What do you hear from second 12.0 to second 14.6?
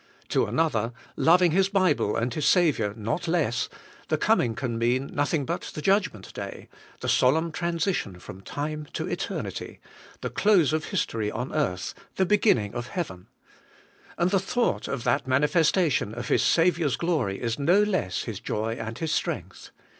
the beginning of heaven; and the